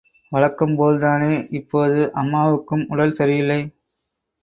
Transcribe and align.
வழக்கம்போல்தானே 0.31 1.29
இப்போது 1.51 1.99
அம்மாவுக்கும் 2.13 2.85
உடல் 2.87 3.11
சரியில்லை. 3.11 3.61